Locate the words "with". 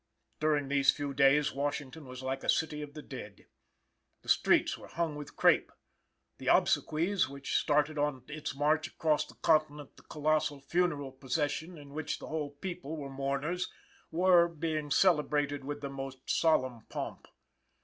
5.15-5.35, 15.63-15.81